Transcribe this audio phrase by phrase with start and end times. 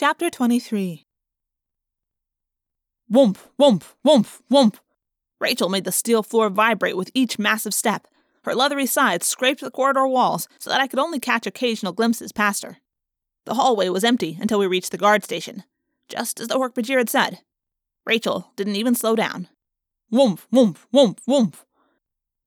[0.00, 1.04] Chapter 23
[3.12, 4.74] Whoomp, whoomp, whoomp, whoomp.
[5.40, 8.06] Rachel made the steel floor vibrate with each massive step.
[8.44, 12.30] Her leathery sides scraped the corridor walls so that I could only catch occasional glimpses
[12.30, 12.76] past her.
[13.44, 15.64] The hallway was empty until we reached the guard station,
[16.08, 17.40] just as the Hork-Bajir had said.
[18.06, 19.48] Rachel didn't even slow down.
[20.12, 21.54] Whoomp, whoomp, whoomp, whoomp.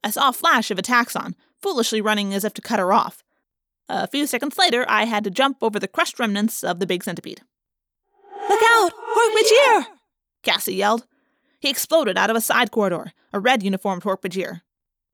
[0.05, 3.25] I saw a flash of a taxxon, foolishly running as if to cut her off.
[3.93, 7.03] A few seconds later, I had to jump over the crushed remnants of the big
[7.03, 7.41] centipede.
[8.49, 8.93] Look out!
[8.93, 9.85] Hork-Bajir!
[10.43, 11.05] Cassie yelled.
[11.59, 14.61] He exploded out of a side corridor, a red uniformed Hork-Bajir.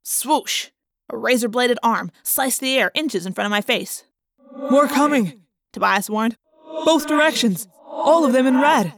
[0.04, 0.68] Swoosh!
[1.10, 4.04] A razor bladed arm sliced the air inches in front of my face.
[4.56, 5.42] More coming,
[5.74, 6.38] Tobias warned.
[6.86, 8.94] Both directions, all of them in red.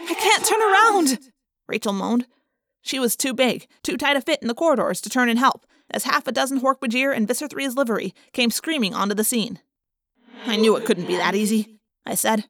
[0.00, 1.30] I can't turn around,
[1.68, 2.26] Rachel moaned.
[2.82, 5.64] She was too big, too tight a fit in the corridors to turn and help,
[5.90, 9.60] as half a dozen Hork-Bajir in Visser livery came screaming onto the scene.
[10.44, 12.46] I knew it couldn't be that easy, I said.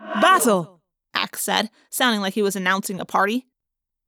[0.00, 0.80] Battle!
[1.14, 3.46] Ax said, sounding like he was announcing a party.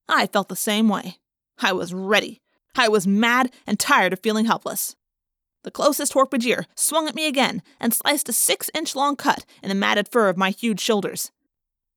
[0.09, 1.19] I felt the same way.
[1.59, 2.41] I was ready.
[2.77, 4.97] I was mad and tired of feeling helpless.
[5.63, 9.69] The closest Hork-Bajir swung at me again and sliced a six inch long cut in
[9.69, 11.31] the matted fur of my huge shoulders.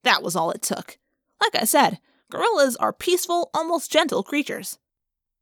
[0.04, 0.98] That was all it took.
[1.42, 4.80] Like I said, gorillas are peaceful, almost gentle creatures.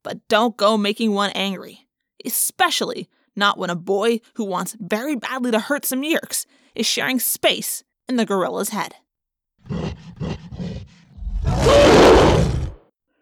[0.02, 1.86] But don't go making one angry,
[2.24, 6.44] especially not when a boy who wants very badly to hurt some yeerks
[6.74, 8.94] is sharing space in the gorilla's head.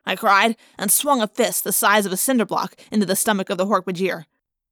[0.07, 3.51] I cried and swung a fist the size of a cinder block into the stomach
[3.51, 4.25] of the Hork-Bajir.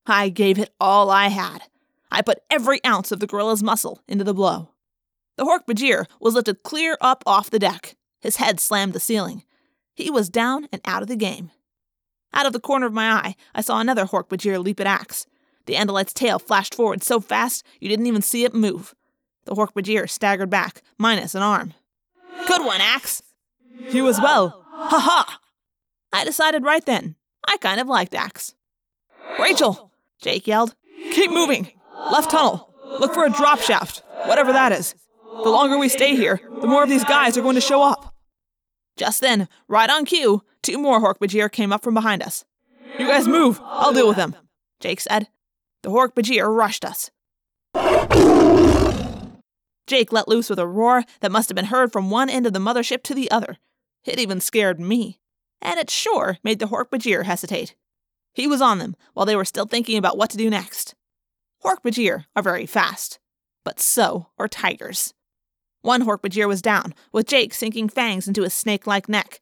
[0.07, 1.63] I gave it all I had.
[2.11, 4.71] I put every ounce of the gorilla's muscle into the blow.
[5.37, 7.95] The Hork-Bajir was lifted clear up off the deck.
[8.21, 9.45] His head slammed the ceiling.
[9.95, 11.53] He was down and out of the game.
[12.35, 15.27] Out of the corner of my eye, I saw another Hork-Bajir leap at Ax.
[15.67, 18.95] The Andalite's tail flashed forward so fast you didn't even see it move.
[19.45, 21.75] The Hork-Bajir staggered back, minus an arm.
[22.47, 23.23] Good one, Ax!
[23.89, 24.65] He was well.
[24.73, 25.41] Ha ha!
[26.13, 27.17] I decided right then.
[27.47, 28.55] I kind of liked Ax.
[29.39, 29.93] Rachel!
[30.21, 30.75] Jake yelled.
[31.13, 31.71] Keep moving.
[32.11, 32.75] Left tunnel.
[33.01, 34.95] Look for a drop shaft, whatever that is.
[35.23, 38.15] The longer we stay here, the more of these guys are going to show up.
[38.97, 42.45] Just then, right on cue, two more Hork-Bajir came up from behind us.
[42.99, 43.61] You guys move.
[43.65, 44.35] I'll deal with them,
[44.81, 45.29] Jake said.
[45.83, 47.11] The Hork-Bajir rushed us.
[49.87, 52.53] Jake let loose with a roar that must have been heard from one end of
[52.53, 53.57] the mothership to the other.
[54.05, 55.21] It even scared me.
[55.63, 57.75] And it sure made the Hork-Bajir hesitate.
[58.33, 60.95] He was on them while they were still thinking about what to do next.
[61.65, 63.19] Hork-Bajir are very fast,
[63.65, 65.15] but so are tigers.
[65.81, 69.41] One Hork-Bajir was down, with Jake sinking fangs into his snake like neck.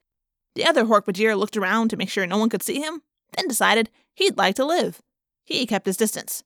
[0.57, 3.03] The other Hork-Bajir looked around to make sure no one could see him,
[3.37, 5.03] then decided he'd like to live.
[5.45, 6.45] He kept his distance.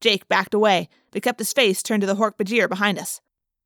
[0.00, 3.20] Jake backed away, but kept his face turned to the Hork-Bajir behind us.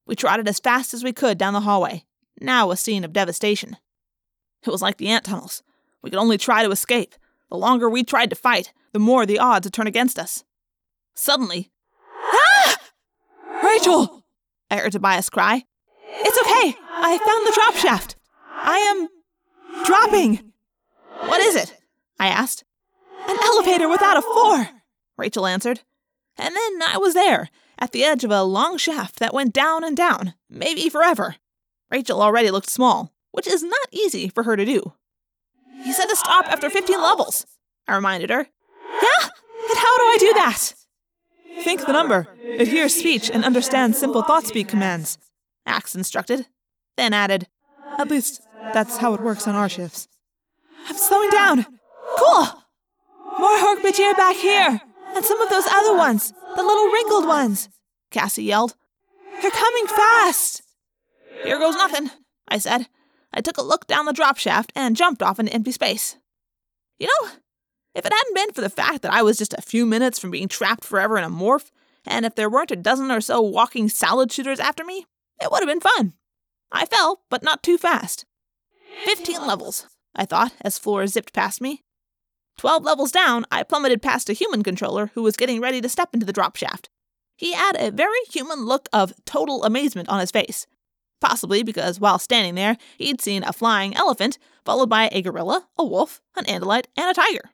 [0.05, 2.05] We trotted as fast as we could down the hallway,
[2.41, 3.77] now a scene of devastation.
[4.67, 5.62] It was like the ant tunnels.
[6.03, 7.15] We could only try to escape.
[7.49, 10.43] The longer we tried to fight, the more the odds would turn against us.
[11.15, 11.71] Suddenly,
[12.33, 12.77] Ah!
[13.62, 14.25] Rachel!
[14.72, 15.62] I heard Tobias cry.
[16.05, 16.77] It's okay.
[16.91, 18.17] I found the drop shaft.
[18.50, 19.09] I am
[19.84, 20.53] dropping.
[21.21, 21.75] What is it?
[22.19, 22.65] I asked.
[23.29, 24.69] An elevator without a floor,
[25.17, 25.81] Rachel answered.
[26.37, 29.84] And then I was there, at the edge of a long shaft that went down
[29.84, 31.37] and down, maybe forever.
[31.91, 34.93] Rachel already looked small, which is not easy for her to do.
[35.85, 37.47] You said to stop after 15 levels,
[37.87, 38.47] I reminded her.
[39.03, 39.25] Yeah?
[39.25, 40.75] And how do I do that?
[41.62, 42.29] Think the number.
[42.43, 45.19] It hears speech and understands simple thought speak commands.
[45.67, 46.47] Ax instructed,
[46.97, 47.49] then added,
[47.97, 48.43] At least,
[48.75, 50.09] that's how it works on our shifts.
[50.88, 51.65] I'm slowing down.
[52.19, 52.47] Cool.
[53.38, 54.81] More Hork-Bajir back here.
[55.15, 57.69] And some of those other ones, the little wrinkled ones,
[58.10, 58.75] Cassie yelled.
[59.41, 60.62] They're coming fast.
[61.44, 62.10] Here goes nothing,
[62.49, 62.88] I said.
[63.32, 66.16] I took a look down the drop shaft and jumped off into empty space.
[66.99, 67.31] You know,
[67.94, 70.31] if it hadn't been for the fact that I was just a few minutes from
[70.31, 71.70] being trapped forever in a morph,
[72.06, 75.06] and if there weren't a dozen or so walking salad shooters after me,
[75.41, 76.14] it would have been fun.
[76.70, 78.25] I fell, but not too fast.
[79.05, 81.85] Fifteen levels, I thought, as Floor zipped past me.
[82.56, 86.11] Twelve levels down, I plummeted past a human controller who was getting ready to step
[86.12, 86.88] into the drop shaft.
[87.37, 90.67] He had a very human look of total amazement on his face.
[91.20, 95.85] Possibly because while standing there, he'd seen a flying elephant, followed by a gorilla, a
[95.85, 97.50] wolf, an andalite, and a tiger.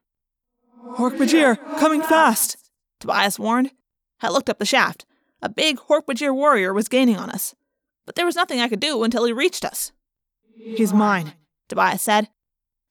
[0.96, 2.56] Hork-Bajir, coming fast,
[3.00, 3.70] Tobias warned.
[4.20, 5.04] I looked up the shaft.
[5.42, 7.54] A big Hork-Bajir warrior was gaining on us.
[8.06, 9.92] But there was nothing I could do until he reached us.
[10.56, 11.32] He's mine,
[11.68, 12.28] Tobias said.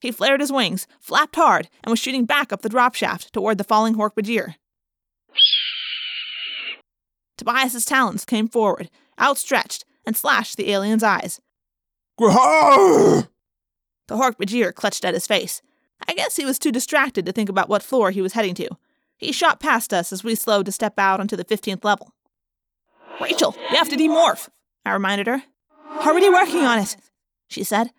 [0.00, 3.58] He flared his wings, flapped hard, and was shooting back up the drop shaft toward
[3.58, 4.56] the falling Hork-Bajir.
[7.38, 8.90] Tobias's talons came forward,
[9.20, 11.40] outstretched, and slashed the alien's eyes.
[12.18, 13.26] The
[14.10, 15.62] Hork-Bajir clutched at his face.
[16.06, 18.68] I guess he was too distracted to think about what floor he was heading to.
[19.16, 22.12] He shot past us as we slowed to step out onto the 15th level.
[23.20, 24.48] Rachel, you have to demorph,
[24.84, 25.42] I reminded her.
[26.00, 26.96] Already working on it,
[27.48, 27.90] she said.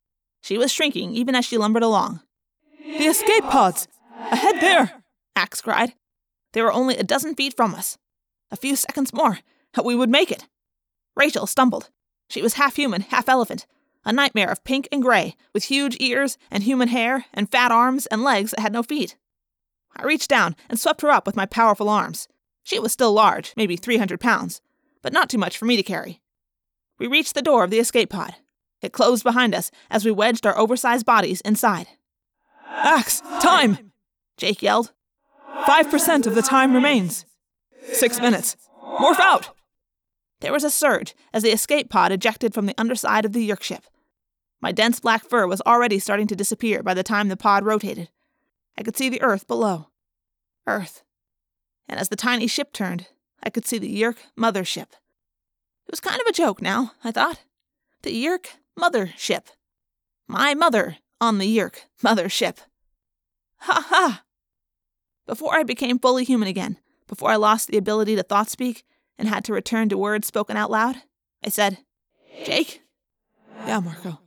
[0.41, 2.21] She was shrinking even as she lumbered along.
[2.79, 3.87] The escape pods!
[4.31, 5.03] Ahead there!
[5.35, 5.93] Ax cried.
[6.53, 7.97] They were only a dozen feet from us.
[8.51, 9.39] A few seconds more,
[9.73, 10.47] and we would make it.
[11.15, 11.89] Rachel stumbled.
[12.29, 13.65] She was half human, half elephant,
[14.05, 18.05] a nightmare of pink and gray, with huge ears and human hair and fat arms
[18.07, 19.17] and legs that had no feet.
[19.97, 22.27] I reached down and swept her up with my powerful arms.
[22.63, 24.61] She was still large, maybe 300 pounds,
[25.01, 26.21] but not too much for me to carry.
[26.97, 28.35] We reached the door of the escape pod.
[28.81, 31.87] It closed behind us as we wedged our oversized bodies inside.
[32.67, 33.91] Ax, time!
[34.37, 34.91] Jake yelled.
[35.65, 37.25] Five percent of the time remains.
[37.91, 38.57] Six minutes.
[38.81, 39.49] Morph out!
[40.41, 43.63] There was a surge as the escape pod ejected from the underside of the Yeerk
[43.63, 43.85] ship.
[44.61, 48.09] My dense black fur was already starting to disappear by the time the pod rotated.
[48.77, 49.87] I could see the Earth below.
[50.67, 51.03] Earth.
[51.87, 53.07] And as the tiny ship turned,
[53.43, 54.87] I could see the Yeerk mothership.
[55.87, 57.39] It was kind of a joke now, I thought.
[58.01, 58.47] The Yeerk
[58.77, 59.47] mothership.
[60.27, 62.57] My mother on the Yeerk mothership.
[63.59, 64.23] Ha ha!
[65.27, 66.77] Before I became fully human again,
[67.07, 68.83] before I lost the ability to thought speak
[69.17, 70.97] and had to return to words spoken out loud,
[71.43, 71.77] I said,
[72.45, 72.81] Jake?
[73.65, 74.19] Yeah, Marco.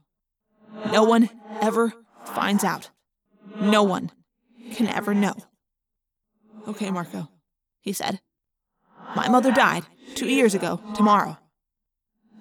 [0.93, 1.29] No one
[1.61, 1.93] ever
[2.25, 2.91] finds out.
[3.61, 4.11] No one
[4.73, 5.35] can ever know.
[6.67, 7.29] Okay, Marco,
[7.81, 8.21] he said.
[9.17, 9.85] My mother died
[10.15, 11.39] two years ago tomorrow.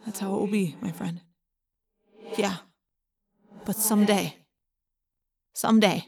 [0.08, 1.20] That's how it will be, my friend.
[2.38, 2.60] Yeah.
[3.66, 4.38] But someday,
[5.54, 6.06] someday,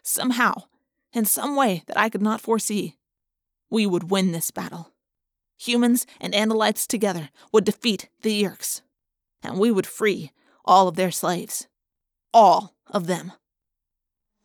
[0.00, 0.54] somehow,
[1.12, 2.98] in some way that I could not foresee,
[3.68, 4.92] we would win this battle.
[5.58, 8.80] Humans and Andalites together would defeat the Yeerks,
[9.42, 10.30] and we would free
[10.64, 11.66] all of their slaves.
[12.32, 13.32] All of them.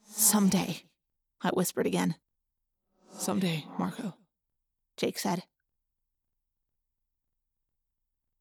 [0.09, 0.85] Someday,
[1.43, 2.15] I whispered again.
[3.11, 4.15] Someday, Marco,
[4.97, 5.43] Jake said.